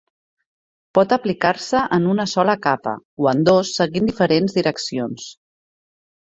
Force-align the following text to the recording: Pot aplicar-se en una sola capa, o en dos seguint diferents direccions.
Pot 0.97 1.11
aplicar-se 1.17 1.81
en 1.97 2.07
una 2.13 2.25
sola 2.31 2.55
capa, 2.63 2.95
o 3.25 3.29
en 3.33 3.45
dos 3.51 3.75
seguint 3.81 4.09
diferents 4.11 4.57
direccions. 4.59 5.29